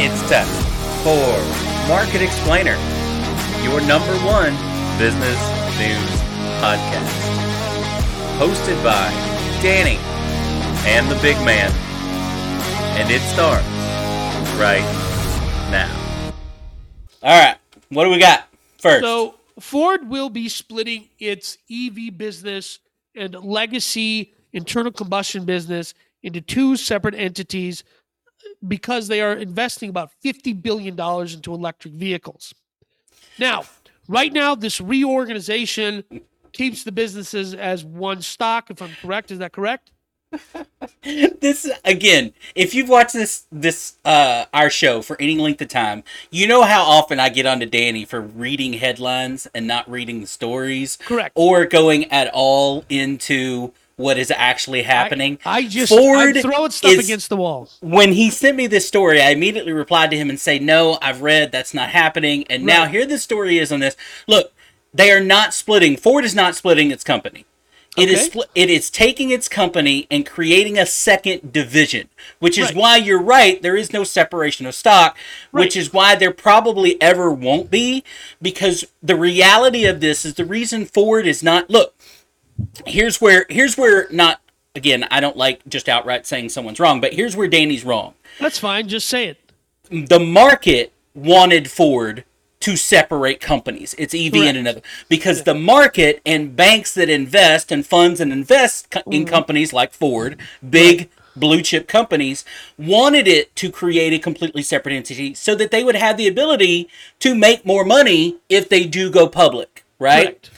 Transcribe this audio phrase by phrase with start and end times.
[0.00, 0.46] It's time
[1.02, 2.76] for Market Explainer,
[3.64, 4.52] your number one
[4.96, 5.36] business
[5.76, 6.20] news
[6.62, 7.18] podcast.
[8.38, 9.10] Hosted by
[9.60, 9.96] Danny
[10.86, 11.72] and the big man.
[12.96, 13.66] And it starts
[14.56, 14.86] right
[15.72, 16.32] now.
[17.20, 17.56] All right,
[17.88, 18.46] what do we got
[18.78, 19.02] first?
[19.02, 22.78] So Ford will be splitting its EV business
[23.16, 25.92] and legacy internal combustion business
[26.22, 27.82] into two separate entities
[28.66, 32.54] because they are investing about $50 billion into electric vehicles.
[33.38, 33.64] Now,
[34.08, 36.04] right now, this reorganization
[36.52, 39.30] keeps the businesses as one stock, if I'm correct.
[39.30, 39.92] Is that correct?
[41.40, 46.02] this again if you've watched this this uh our show for any length of time
[46.30, 50.26] you know how often i get onto danny for reading headlines and not reading the
[50.26, 51.32] stories Correct.
[51.34, 56.70] or going at all into what is actually happening I, I just Ford I'm throwing
[56.70, 57.68] stuff is- against the wall.
[57.82, 61.20] when he sent me this story i immediately replied to him and say no i've
[61.20, 63.96] read that's not happening and now here the story is on this
[64.26, 64.52] look
[64.94, 67.44] they are not splitting ford is not splitting its company
[67.96, 68.38] It is Okay.
[68.38, 72.76] spli- it is taking its company and creating a second division, which is Right.
[72.76, 73.60] why you're right.
[73.60, 75.16] There is no separation of stock,
[75.50, 78.04] which is why there probably ever won't be,
[78.40, 81.70] because the reality of this is the reason Ford is not.
[81.70, 81.92] Look,
[82.86, 84.40] here's where here's where not
[84.74, 85.06] again.
[85.10, 88.88] I don't like just outright saying someone's wrong, but here's where Danny's wrong That's fine.
[88.88, 90.08] Just say it.
[90.08, 92.24] the market wanted Ford
[92.60, 93.94] to separate companies.
[93.98, 94.46] It's EV Correct.
[94.48, 99.22] and another because the market and banks that invest and funds and invest co- in
[99.22, 99.28] Mm-hmm.
[99.28, 102.44] companies like Ford, big blue chip companies,
[102.76, 106.88] wanted it to create a completely separate entity so that they would have the ability
[107.20, 110.24] to make more money if they do go public, right?
[110.42, 110.50] Correct.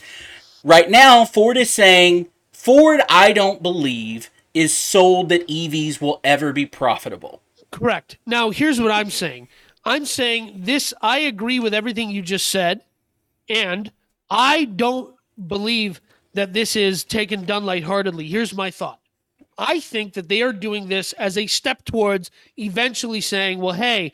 [0.63, 6.53] Right now, Ford is saying Ford, I don't believe, is sold that EVs will ever
[6.53, 7.41] be profitable.
[7.71, 8.17] Correct.
[8.25, 9.47] Now, here's what I'm saying.
[9.83, 12.81] I'm saying this, I agree with everything you just said,
[13.49, 13.91] and
[14.29, 15.15] I don't
[15.47, 16.01] believe
[16.33, 18.27] that this is taken done lightheartedly.
[18.27, 18.99] Here's my thought.
[19.57, 24.13] I think that they are doing this as a step towards eventually saying, well, hey,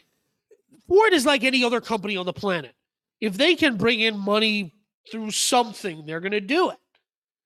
[0.88, 2.73] Ford is like any other company on the planet.
[3.19, 4.73] If they can bring in money
[5.12, 6.78] through something, they're going to do it.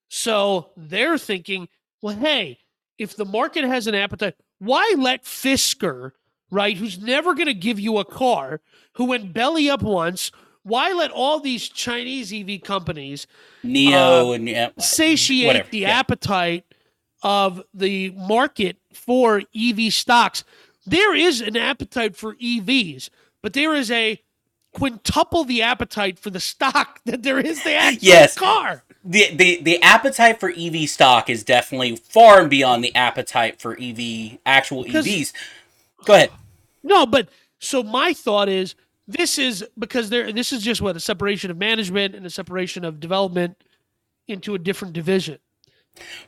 [0.08, 1.68] So they're thinking,
[2.02, 2.58] well, hey,
[2.98, 6.12] if the market has an appetite, why let Fisker,
[6.50, 8.60] right, who's never going to give you a car,
[8.94, 10.30] who went belly up once,
[10.62, 13.26] why let all these Chinese EV companies
[13.64, 15.98] NIO Uh, and yeah, satiate whatever, the yeah.
[15.98, 16.64] appetite
[17.22, 20.44] of the market for EV stocks?
[20.86, 23.10] There is an appetite for EVs,
[23.42, 24.20] but there is a
[24.72, 28.34] quintuple the appetite for the stock that there is the actual Yes.
[28.36, 28.82] car.
[29.04, 33.72] the, the the appetite for EV stock is definitely far and beyond the appetite for
[33.80, 35.32] EV actual EVs.
[36.04, 36.30] Go ahead.
[36.82, 37.28] No, but
[37.58, 38.74] so my thought is
[39.06, 42.84] this is because there this is just what a separation of management and a separation
[42.84, 43.56] of development
[44.28, 45.38] into a different division.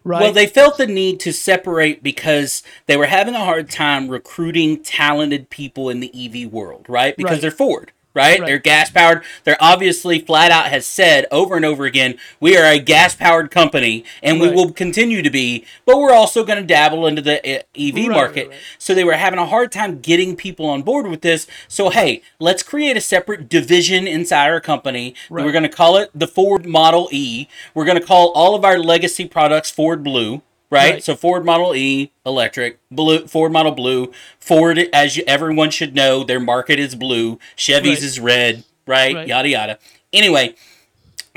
[0.03, 0.21] Right?
[0.21, 4.83] Well, they felt the need to separate because they were having a hard time recruiting
[4.83, 6.11] talented people in the
[6.45, 7.17] EV world, right?
[7.17, 7.41] Because Right.
[7.41, 8.41] they're Ford, right?
[8.41, 8.47] Right.
[8.47, 9.23] They're gas powered.
[9.45, 13.51] They're obviously flat out has said over and over again, we are a gas powered
[13.51, 17.45] company and we will continue to be, but we're also going to dabble into the
[17.47, 18.49] eh, EV Right, market.
[18.49, 18.61] right, right.
[18.79, 21.47] So they were having a hard time getting people on board with this.
[21.69, 25.15] So hey, let's create a separate division inside our company.
[25.29, 25.45] Right.
[25.45, 27.47] We're going to call it the Ford Model E.
[27.75, 30.43] We're going to call all of our legacy products Ford Blue.
[30.75, 30.95] Right?
[30.95, 31.05] Right.
[31.05, 36.25] so Ford Model E electric, blue Ford Model Blue, Ford as you, everyone should know,
[36.25, 37.39] their market is blue.
[37.55, 38.03] Chevy's Right.
[38.03, 39.15] is red, right?
[39.15, 39.29] Right.
[39.29, 39.79] Yada yada.
[40.13, 40.55] Anyway,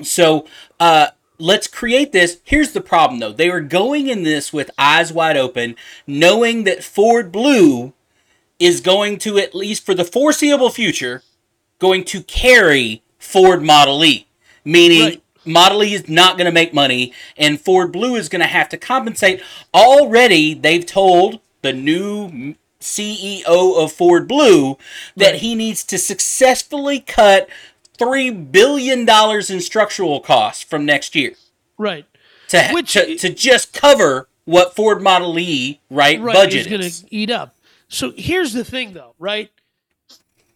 [0.01, 0.45] so
[0.79, 2.39] uh, let's create this.
[2.43, 3.31] Here's the problem though.
[3.31, 5.75] They were going in this with eyes wide open,
[6.07, 7.93] knowing that Ford Blue
[8.59, 11.21] is going to, at least for the foreseeable future,
[11.79, 14.25] going to carry Ford Model E.
[14.65, 15.21] Meaning.
[15.47, 18.69] Model E is not going to make money, and Ford Blue is going to have
[18.69, 19.41] to compensate.
[19.73, 24.77] Already, they've told the new CEO of Ford Blue
[25.15, 25.41] that Right.
[25.41, 27.49] he needs to successfully cut
[27.97, 31.33] three billion dollars in structural costs from next year
[31.79, 32.05] right.
[32.49, 36.33] to Which- to, to just cover what Ford Model E right, Right.
[36.35, 37.55] budget is going to eat up.
[37.89, 39.49] So here's the thing though, right?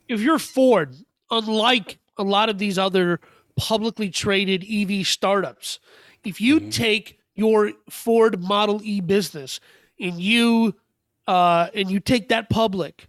[0.07, 0.95] If you're Ford,
[1.31, 3.19] unlike a lot of these other
[3.61, 5.79] publicly traded EV startups,
[6.23, 6.69] if you Mm-hmm.
[6.69, 9.59] take your Ford Model E business
[9.99, 10.73] and you
[11.27, 13.05] uh, and you take that public,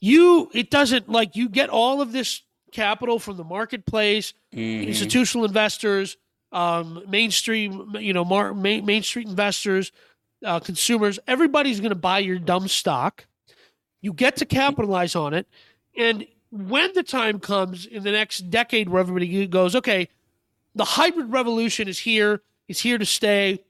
[0.00, 2.42] you it doesn't like you get all of this
[2.72, 4.86] capital from the marketplace, Mhm.
[4.88, 6.16] institutional investors,
[6.50, 9.92] um, mainstream, you know, mar- main, main street investors,
[10.44, 11.18] uh, consumers.
[11.28, 13.26] Everybody's going to buy your dumb stock.
[14.00, 15.46] You get to capitalize on it.
[15.96, 20.08] And when the time comes in the next decade where everybody goes, okay,
[20.74, 23.64] the hybrid revolution is here, it's here to stay.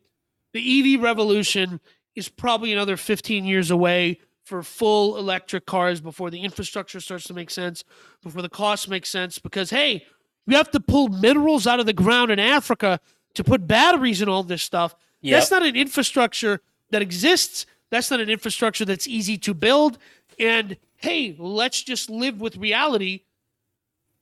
[0.53, 1.81] The EV revolution
[2.17, 7.35] is probably another 15 years away for full electric cars before the infrastructure starts to
[7.35, 7.85] make sense,
[8.21, 9.39] before the costs make sense.
[9.39, 10.05] Because, hey,
[10.47, 12.99] you have to pull minerals out of the ground in Africa
[13.35, 14.97] to put batteries in all this stuff.
[15.21, 15.39] Yep.
[15.39, 17.65] That's not an infrastructure that exists.
[17.91, 19.99] That's not an infrastructure that's easy to build.
[20.39, 23.23] And hey, let's just live with reality.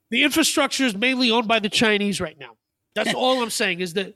[0.09, 2.57] The infrastructure is mainly owned by the Chinese right now.
[2.95, 4.15] That's all I'm saying is that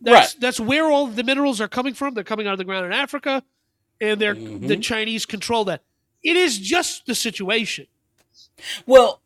[0.00, 0.40] that's right.
[0.40, 2.14] that's where all the minerals are coming from.
[2.14, 3.42] They're coming out of the ground in Africa,
[4.00, 4.66] and they're mm-hmm.
[4.66, 5.82] the Chinese control that.
[6.22, 7.86] It is just the situation.
[8.86, 9.20] Well,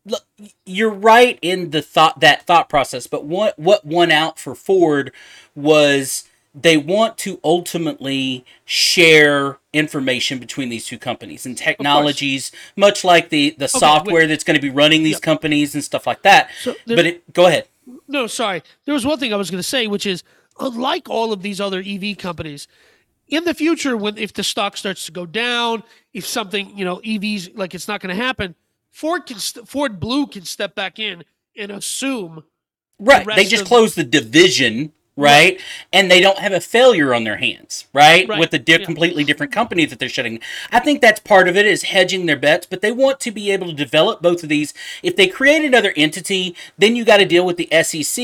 [0.65, 5.13] you're right in the thought that thought process, but what what won out for Ford
[5.55, 13.29] was they want to ultimately share information between these two companies and technologies, much like
[13.29, 14.27] the the okay, software wait.
[14.27, 15.21] that's going to be running these yep.
[15.21, 16.49] companies and stuff like that.
[16.61, 17.67] So but it, go ahead.
[18.07, 18.63] No, sorry.
[18.85, 20.23] There was one thing I was going to say, which is
[20.59, 22.67] unlike all of these other EV companies,
[23.27, 26.97] in the future, when if the stock starts to go down, if something you know
[26.97, 28.55] EVs like it's not going to happen,
[28.91, 31.23] Ford can Ford Blue can step back in
[31.55, 32.43] and assume.
[32.97, 35.53] Right, the they just closed the division right?
[35.53, 35.61] right?
[35.93, 38.27] And they don't have a failure on their hands, right?
[38.27, 38.39] right.
[38.39, 38.85] With a di- yeah.
[38.85, 40.39] completely different company that they're shutting.
[40.71, 43.51] I think that's part of it is hedging their bets, but they want to be
[43.51, 44.73] able to develop both of these.
[45.03, 48.23] If they create another entity, then you got to deal with the SEC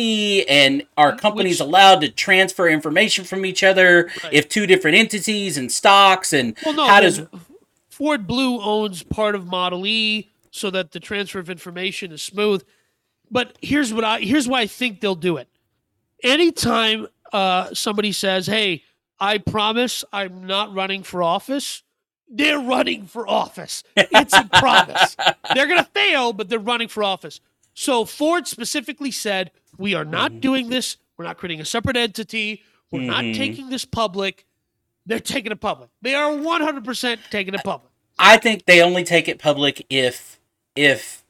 [0.49, 4.33] and are companies Which, allowed to transfer information from each other right.
[4.33, 7.21] if two different entities and stocks and well, no, how does
[7.89, 12.63] Ford Blue owns part of Model E so that the transfer of information is smooth.
[13.29, 15.49] But here's what I here's why I think they'll do it
[16.25, 18.83] anytime uh, somebody says, "Hey,
[19.19, 21.83] I promise I'm not running for office,"
[22.27, 23.83] they're running for office.
[23.95, 25.15] It's a promise.
[25.53, 27.39] They're going to fail, but they're running for office.
[27.75, 30.39] So Ford specifically said, "We are not mm-hmm.
[30.39, 30.97] doing this.
[31.17, 32.63] We're not creating a separate entity.
[32.91, 33.07] We're mm-hmm.
[33.07, 34.45] not taking this public."
[35.07, 35.91] They're taking it public.
[36.01, 37.91] They are 100% taking it public.
[38.17, 40.39] I think they only take it public if
[40.75, 41.24] if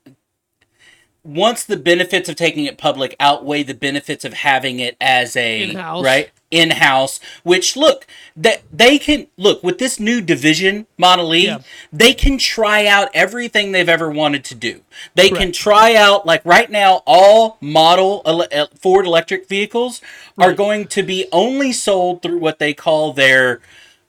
[1.25, 5.63] once the benefits of taking it public outweigh the benefits of having it as a
[5.63, 6.03] in-house.
[6.03, 8.05] right in-house which look
[8.35, 11.59] that they can look with this new division model e yeah.
[11.91, 14.81] they can try out everything they've ever wanted to do
[15.15, 15.41] they Correct.
[15.41, 20.01] can try out like right now all model ele- ford electric vehicles
[20.37, 20.49] right.
[20.49, 23.59] are going to be only sold through what they call their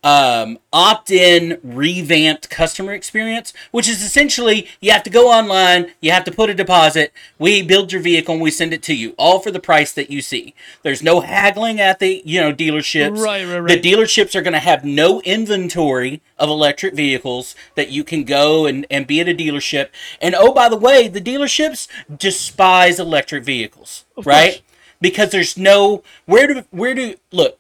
[0.06, 6.12] um, opt in revamped customer experience, which is essentially you have to go online, you
[6.12, 9.16] have to put a deposit, we build your vehicle and we send it to you,
[9.18, 10.54] all for the price that you see.
[10.84, 13.18] There's no haggling at the you know dealerships.
[13.20, 13.82] Right, right, right.
[13.82, 18.64] The dealerships are going to have no inventory of electric vehicles that you can go
[18.64, 19.88] and, and be at a dealership.
[20.22, 24.52] And oh, by the way, the dealerships despise electric vehicles, of right?
[24.52, 24.62] Course.
[25.00, 27.58] Because there's no where do where do look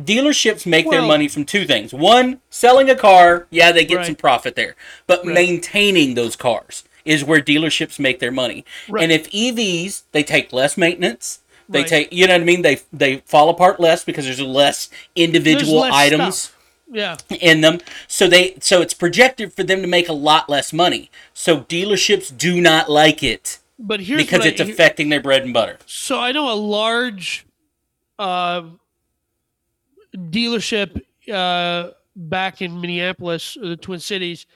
[0.00, 1.92] dealerships make well, their money from two things.
[1.92, 4.06] One, selling a car, yeah, they get right.
[4.06, 4.76] some profit there.
[5.06, 5.34] But right.
[5.34, 8.64] maintaining those cars is where dealerships make their money.
[8.88, 9.02] Right.
[9.02, 11.40] And if EVs, they take less maintenance.
[11.70, 12.62] They take, you know what I mean?
[12.62, 16.36] They they fall apart less because there's less individual there's less items.
[16.36, 16.54] Stuff.
[16.90, 17.18] Yeah.
[17.28, 21.10] in them so they so it's projected for them to make a lot less money
[21.34, 25.52] so dealerships do not like it but here's because it's I, affecting their bread and
[25.52, 27.44] butter so i know a large
[28.18, 28.62] uh,
[30.14, 34.46] dealership uh, back in Minneapolis, the Twin Cities.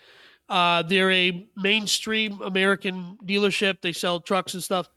[0.49, 3.81] Uh, they're a mainstream American dealership.
[3.81, 4.91] They sell trucks and stuff,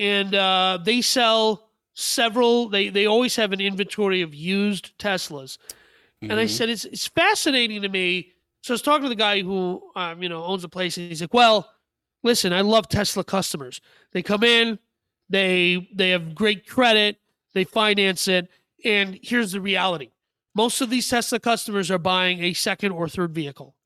[0.00, 2.68] and uh, they sell several.
[2.68, 5.58] They they always have an inventory of used Teslas.
[6.22, 6.30] Mm-hmm.
[6.30, 6.48] And I mm-hmm.
[6.48, 8.32] said it's it's fascinating to me.
[8.62, 11.08] So I was talking to the guy who um, you know owns the place, and
[11.08, 11.70] he's like, "Well,
[12.22, 13.80] listen, I love Tesla customers.
[14.12, 14.78] They come in,
[15.28, 17.18] they they have great credit,
[17.54, 18.48] they finance it,
[18.84, 20.10] and here's the reality
[20.54, 23.76] most of these Tesla customers are buying a second or third vehicle.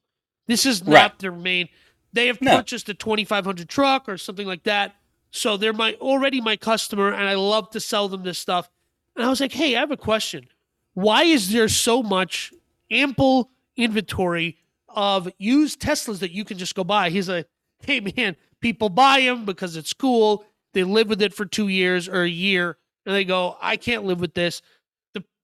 [0.46, 1.18] This is not right.
[1.18, 1.68] their main.
[2.14, 2.56] They have no.
[2.56, 4.96] purchased a 2500 truck or something like that.
[5.30, 8.70] So they're my already my customer, and I love to sell them this stuff.
[9.16, 10.46] And I was like, hey, I have a question.
[10.94, 12.52] Why is there so much
[12.90, 14.58] ample inventory
[14.88, 17.10] of used Teslas that you can just go buy?
[17.10, 17.48] He's like,
[17.84, 20.44] hey, man, people buy them because it's cool.
[20.72, 24.04] They live with it for two years or a year, and they go, I can't
[24.04, 24.62] live with this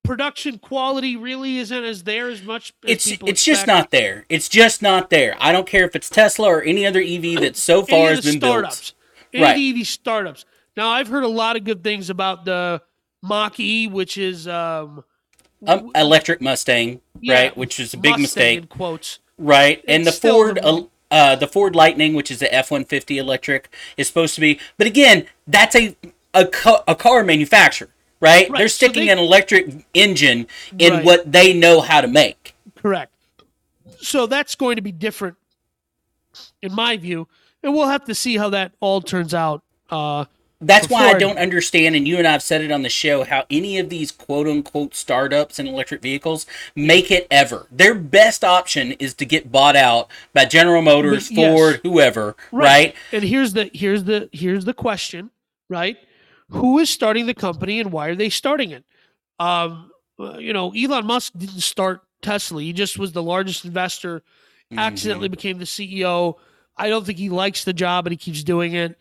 [0.08, 2.72] production quality really isn't as there as much.
[2.82, 3.44] As it's it's expect.
[3.44, 4.24] just not there.
[4.30, 5.36] It's just not there.
[5.38, 8.38] I don't care if it's Tesla or any other EV that so far has been
[8.40, 8.94] startups.
[9.32, 9.44] built.
[9.44, 9.80] Any right.
[9.80, 10.46] EV startups.
[10.76, 12.80] Now I've heard a lot of good things about the
[13.22, 15.04] Mach E, which is um,
[15.66, 17.56] um electric Mustang, yeah, right?
[17.56, 18.58] Which is a big Mustang mistake.
[18.60, 19.18] In quotes.
[19.36, 19.84] right?
[19.86, 22.70] and the It's still Ford, the- uh, uh, the Ford Lightning, which is the F
[22.70, 24.58] one fifty electric, is supposed to be.
[24.78, 25.94] But again, that's a
[26.32, 28.48] a, ca- a car manufacturer, right?
[28.50, 30.46] Right, They're so sticking they- an electric engine
[30.78, 31.04] in Right.
[31.04, 32.54] what they know how to make.
[32.74, 33.12] Correct.
[34.00, 35.36] So that's going to be different,
[36.62, 37.26] in my view,
[37.62, 39.62] and we'll have to see how that all turns out.
[39.90, 40.26] Uh,
[40.60, 43.22] That's why I don't understand, and you and I have said it on the show,
[43.24, 47.66] how any of these quote unquote startups in electric vehicles make it ever.
[47.70, 51.52] Their best option is to get bought out by General Motors, yes.
[51.56, 52.94] Ford, whoever, right?
[53.12, 55.30] And here's the here's the here's the question,
[55.68, 55.96] right?
[56.50, 58.84] Who is starting the company and why are they starting it?
[59.38, 62.62] Um, uh, you know, Elon Musk didn't start Tesla.
[62.62, 64.20] He just was the largest investor.
[64.20, 64.78] Mm-hmm.
[64.78, 66.34] Accidentally became the CEO.
[66.76, 68.98] I don't think he likes the job, but he keeps doing it.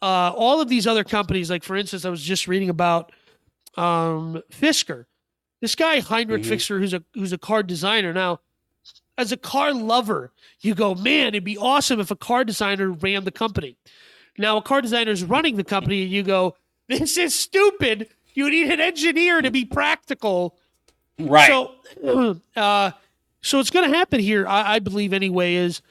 [0.00, 3.12] Uh, all of these other companies, like for instance, I was just reading about
[3.76, 5.06] um, Fisker.
[5.60, 6.50] This guy Henrik Mhm.
[6.52, 8.40] Fisker, who's a who's a car designer now.
[9.16, 13.24] As a car lover, you go, man, it'd be awesome if a car designer ran
[13.24, 13.76] the company.
[14.38, 16.54] Now, a car designer is running the company, and you go,
[16.88, 18.08] this is stupid.
[18.34, 20.56] You need an engineer to be practical.
[21.18, 21.48] Right.
[21.48, 22.92] So, uh,
[23.42, 25.82] so what's going to happen here, I, I believe anyway, is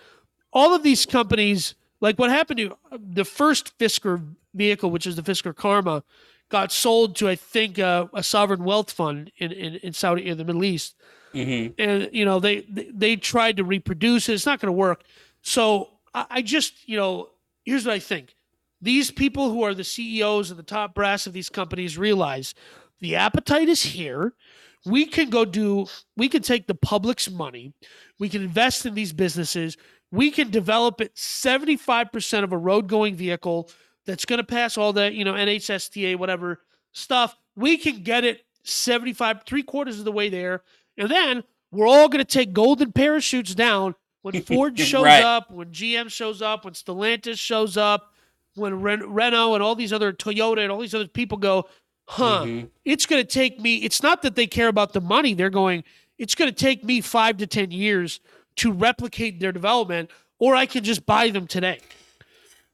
[0.53, 4.23] all of these companies, like what happened to the first Fisker
[4.53, 6.03] vehicle, which is the Fisker Karma,
[6.49, 10.37] got sold to I think uh, a sovereign wealth fund in, in, in Saudi in
[10.37, 10.95] the Middle East,
[11.33, 14.33] hmm and you know they they, they tried to reproduce it.
[14.33, 15.03] It's not going to work.
[15.41, 17.29] So I, I just you know
[17.65, 18.33] here's what I think:
[18.81, 22.53] these people who are the CEOs and the top brass of these companies realize
[22.99, 24.33] the appetite is here.
[24.85, 25.87] We can go do.
[26.15, 27.73] We can take the public's money.
[28.19, 29.77] We can invest in these businesses.
[30.11, 33.69] We can develop it 75% of a road going vehicle
[34.05, 36.61] that's going to pass all the, you know, NHSTA, whatever
[36.93, 37.35] stuff.
[37.55, 40.61] We can get it 75, three quarters of the way there.
[40.97, 45.23] And then we're all going to take golden parachutes down when Ford shows Right.
[45.23, 48.13] up, when GM shows up, when Stellantis shows up,
[48.57, 51.67] when Ren- Renault and all these other Toyota and all these other people go,
[52.07, 52.69] huh, Mhm.
[52.85, 53.77] it's going to take me.
[53.77, 55.33] It's not that they care about the money.
[55.33, 55.83] They're going,
[56.17, 58.19] it's going to take me five to 10 years
[58.57, 60.09] to replicate their development,
[60.39, 61.79] or I can just buy them today.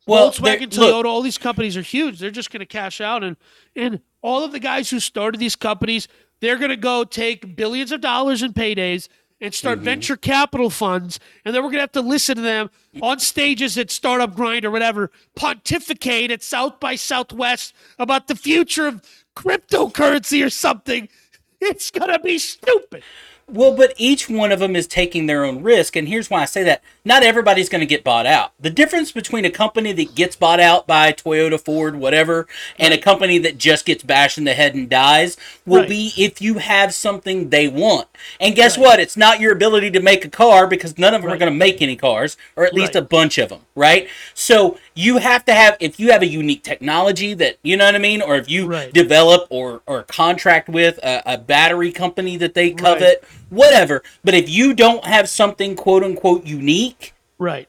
[0.06, 2.20] Well, Volkswagen, there- look- Toyota, all these companies are huge.
[2.20, 3.38] They're just going to cash out, and
[3.76, 6.08] and all of the guys who started these companies,
[6.40, 9.08] they're going to go take billions of dollars in paydays
[9.44, 9.86] and start Mm-hmm.
[9.86, 12.70] venture capital funds, and then we're going to have to listen to them
[13.02, 18.88] on stages at Startup Grind or whatever, pontificate at South by Southwest about the future
[18.88, 19.04] of
[19.36, 21.10] cryptocurrency or something.
[21.66, 23.04] It's going to be stupid.
[23.48, 26.46] Well, but each one of them is taking their own risk, and here's why I
[26.46, 28.52] say that: not everybody's going to get bought out.
[28.60, 32.48] The difference between a company that gets bought out by Toyota, Ford, whatever,
[32.80, 35.36] and a company that just gets bashed in the head and dies
[35.66, 35.90] will Right.
[35.90, 38.08] be if you have something they want.
[38.40, 38.84] And guess Right.
[38.88, 39.00] what?
[39.00, 41.58] It's not your ability to make a car because none of them are going to
[41.58, 43.04] make any cars, or at least Right.
[43.04, 44.08] a bunch of them, right?
[44.34, 47.96] So you have to have if you have a unique technology that you know what
[47.96, 48.94] I mean, or if you Right.
[48.94, 54.04] develop or or contract with a, a battery company that they covet, whatever.
[54.24, 57.68] But if you don't have something quote unquote unique, Right.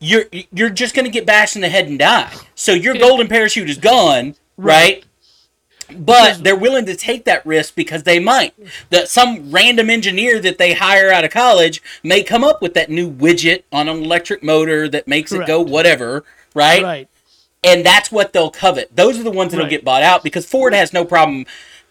[0.00, 2.30] you're you're just gonna get bashed in the head and die.
[2.54, 3.00] So your Yeah.
[3.02, 5.04] golden parachute is gone, right?
[5.92, 8.54] But they're willing to take that risk because they might.
[8.90, 12.90] That some random engineer that they hire out of college may come up with that
[12.90, 16.24] new widget on an electric motor that makes it go whatever,
[16.54, 16.82] right?
[16.82, 17.08] Right.
[17.64, 18.94] and that's what they'll covet.
[18.94, 19.70] Those are the ones that'll Right.
[19.70, 21.46] get bought out because Ford has no problem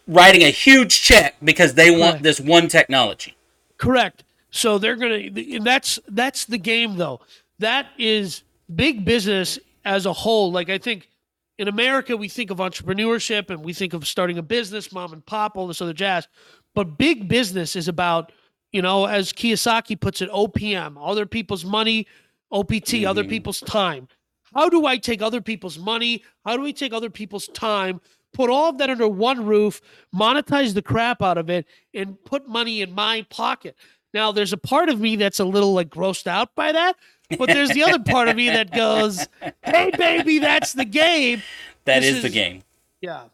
[0.07, 2.23] writing a huge check because they want Right.
[2.23, 3.35] this one technology.
[3.77, 4.23] Correct.
[4.51, 5.29] So they're gonna.
[5.61, 7.19] That's that's the game, though.
[7.59, 8.43] That is
[8.73, 10.51] big business as a whole.
[10.51, 11.09] Like I think
[11.57, 15.25] in America, we think of entrepreneurship and we think of starting a business, mom and
[15.25, 16.27] pop, all this other jazz.
[16.73, 18.31] But big business is about,
[18.71, 22.07] you know, as Kiyosaki puts it, OPM, other people's money,
[22.51, 23.29] OPT, other Mhm.
[23.29, 24.07] people's time.
[24.53, 26.23] How do I take other people's money?
[26.45, 28.01] How do we take other people's time?
[28.35, 29.79] Put all of that under one roof,
[30.13, 33.77] monetize the crap out of it, and put money in my pocket.
[34.13, 36.97] Now, there's a part of me that's a little like grossed out by that,
[37.39, 39.25] but there's the other part of me that goes,
[39.63, 41.41] "Hey, baby, that's the game."
[41.85, 42.63] That is, is the game.
[42.99, 43.25] Yeah.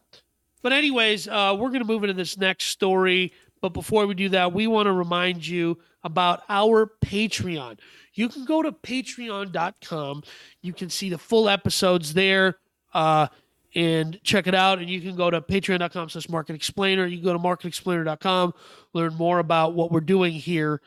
[0.60, 3.32] But anyways, uh, we're gonna move into this next story.
[3.62, 7.78] But before we do that, we want to remind you about our Patreon.
[8.12, 10.22] You can go to patreon.com.
[10.60, 12.58] You can see the full episodes there
[12.92, 13.28] uh,
[13.74, 14.78] and check it out.
[14.78, 17.06] And you can go to patreon.com slash market explainer.
[17.06, 18.54] You can go to marketexplainer.com,
[18.92, 20.80] learn more about what we're doing here,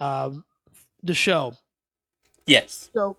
[0.00, 0.44] um,
[1.02, 1.54] the show.
[2.46, 2.90] Yes.
[2.94, 3.16] So